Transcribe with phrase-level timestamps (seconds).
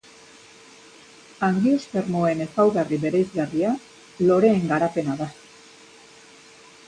[1.47, 3.75] Angiospermoen ezaugarri bereizgarria
[4.29, 5.29] loreen garapena da.